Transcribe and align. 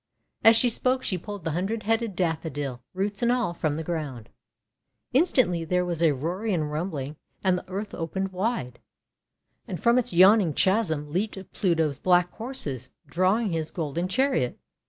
5 0.41 0.49
As 0.49 0.55
she 0.55 0.67
spoke 0.67 1.03
she 1.03 1.15
pulled 1.15 1.43
the 1.43 1.51
Hundred 1.51 1.83
Headed 1.83 2.15
Daffodil, 2.15 2.81
roots 2.95 3.21
and 3.21 3.31
all, 3.31 3.53
from 3.53 3.75
the 3.75 3.83
ground. 3.83 4.29
In 5.13 5.25
stantly 5.25 5.63
there 5.63 5.85
was 5.85 6.01
a 6.01 6.11
roaring 6.15 6.55
and 6.55 6.63
a 6.63 6.65
rumbling 6.65 7.17
and 7.43 7.55
the 7.55 7.69
earth 7.69 7.93
opened 7.93 8.29
wide. 8.29 8.79
And 9.67 9.79
from 9.79 9.99
its 9.99 10.11
yawning 10.11 10.53
chasm 10.53 11.11
leaped 11.11 11.37
Pluto's 11.53 11.99
black 11.99 12.31
horses, 12.31 12.89
drawing 13.05 13.51
his 13.51 13.69
golden 13.69 14.07
chariot. 14.07 14.57